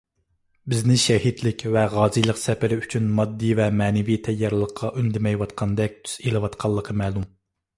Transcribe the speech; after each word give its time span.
بىزنى 0.73 0.95
شەھىدلىك 1.01 1.65
ۋە 1.75 1.83
غازىيلىق 1.91 2.39
سەپىرى 2.43 2.79
ئۈچۈن 2.81 3.11
ماددىي 3.19 3.53
ۋە 3.61 3.67
مەنىۋى 3.83 4.17
تەييارلىققا 4.29 4.91
ئۈندىمەيۋاتقاندەك 5.03 6.01
تۈس 6.07 6.19
ئېلىۋاتقانلىقى 6.25 6.99
مەلۇم. 7.05 7.31